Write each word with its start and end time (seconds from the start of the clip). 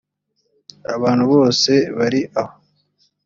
abantu 0.95 1.23
bose 1.33 1.71
bari 1.97 2.21
aho 2.41 2.53